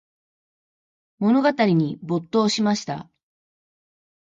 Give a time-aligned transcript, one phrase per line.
[1.19, 3.07] 物語に没頭しました。